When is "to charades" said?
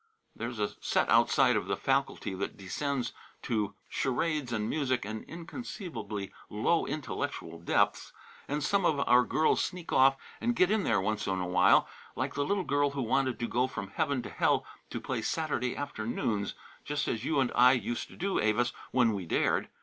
3.43-4.51